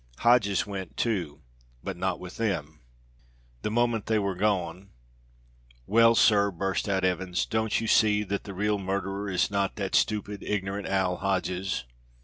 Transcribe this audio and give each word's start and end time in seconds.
Hodges 0.17 0.65
went, 0.65 0.97
too, 0.97 1.43
but 1.83 1.95
not 1.95 2.19
with 2.19 2.37
them. 2.37 2.81
The 3.61 3.69
moment 3.69 4.07
they 4.07 4.17
were 4.17 4.33
gone 4.33 4.89
"Well, 5.85 6.15
sir," 6.15 6.49
burst 6.49 6.89
out 6.89 7.03
Evans, 7.03 7.45
"don't 7.45 7.79
you 7.79 7.85
see 7.85 8.23
that 8.23 8.45
the 8.45 8.55
real 8.55 8.79
murderer 8.79 9.29
is 9.29 9.51
not 9.51 9.75
that 9.75 9.93
stupid, 9.93 10.41
ignorant 10.41 10.87
owl, 10.87 11.17
Hodges?" 11.17 11.83